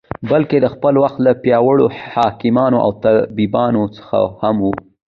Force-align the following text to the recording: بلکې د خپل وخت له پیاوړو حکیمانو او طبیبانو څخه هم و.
بلکې 0.29 0.57
د 0.61 0.65
خپل 0.73 0.93
وخت 1.03 1.17
له 1.25 1.31
پیاوړو 1.43 1.85
حکیمانو 2.13 2.77
او 2.85 2.91
طبیبانو 3.03 3.83
څخه 3.97 4.19
هم 4.41 4.55
و. 4.63 4.67